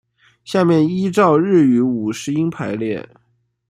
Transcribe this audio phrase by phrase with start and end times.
[0.43, 3.07] 下面依照日语五十音排列。